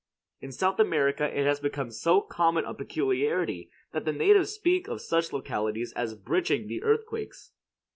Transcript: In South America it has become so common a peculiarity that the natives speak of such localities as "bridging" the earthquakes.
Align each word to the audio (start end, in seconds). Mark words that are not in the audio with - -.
In 0.39 0.51
South 0.51 0.79
America 0.79 1.25
it 1.31 1.45
has 1.45 1.59
become 1.59 1.91
so 1.91 2.21
common 2.21 2.65
a 2.65 2.73
peculiarity 2.73 3.69
that 3.91 4.03
the 4.03 4.11
natives 4.11 4.49
speak 4.49 4.87
of 4.87 4.99
such 4.99 5.31
localities 5.31 5.93
as 5.95 6.15
"bridging" 6.15 6.65
the 6.67 6.81
earthquakes. 6.81 7.51